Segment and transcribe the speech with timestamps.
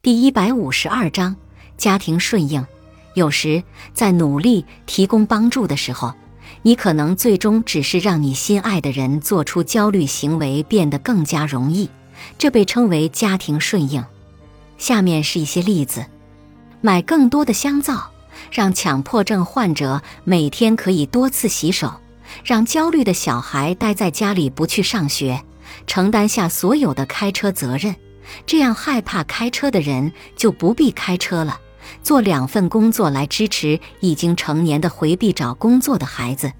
[0.00, 1.34] 第一百五十二章
[1.76, 2.64] 家庭顺应。
[3.14, 6.14] 有时在努力提供帮助的时候，
[6.62, 11.90] 你可能最终只是让你心爱的人做出焦虑行为变得更加容易，
[12.38, 14.04] 这被称为家庭顺应。
[14.78, 16.06] 下面是一些例子：
[16.80, 18.12] 买更多的香皂，
[18.52, 21.88] 让强迫症患者每天可以多次洗手；
[22.44, 25.42] 让焦虑的小孩待在家里不去上学，
[25.88, 27.96] 承担下所有的开车责任。
[28.46, 31.60] 这样害怕开车的人就不必开车了。
[32.02, 36.52] 做两份工作来支持已经成年的回避找工作的孩子，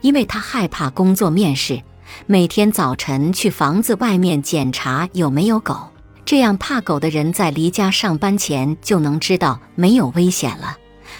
[0.00, 1.82] 因为他害怕工作面试。
[2.26, 5.88] 每天早晨去房子外面检查有没有狗，
[6.24, 10.76] 这样怕狗的人在离家上班前就能知道没有危险了。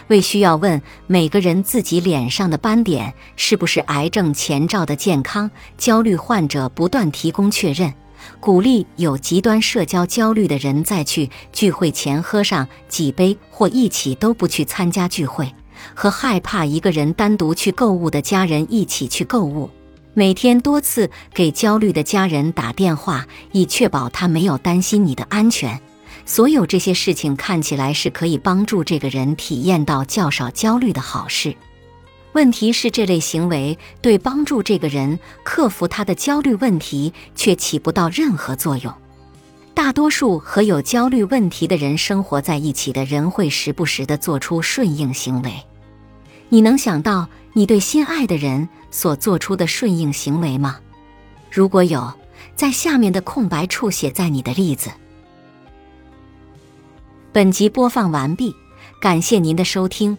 [0.09, 7.93] 为需要问每个人自己脸上的斑点是不是癌症前兆的健康焦虑患者不断提供确认。
[8.41, 15.47] 鼓励有极端社交焦虑的人在去聚会前喝上几杯，或一起都不去参加聚会；
[15.95, 19.71] 和害怕一个人单独去购物的家人一起去购物。
[20.15, 25.79] 每天多次给焦虑的家人打电话，以确保他没有担心你的安全。
[26.24, 31.54] 所有这些事情看起来是可以帮助这个人体验到较少焦虑的好事。
[32.37, 38.92] 问题是，这类行为对帮助这个人克服他的焦虑问题却起不到任何作用。
[39.73, 45.51] 大多数和有焦虑问题的人生活在一起的人会时不时地做出顺应行为。
[46.51, 50.79] 你能想到你对心爱的人所做出的顺应行为吗？
[51.51, 52.12] 如果有，
[52.54, 54.90] 在下面的空白处写在你的例子。
[57.32, 58.54] 本集播放完毕，
[59.01, 60.18] 感谢您的收听。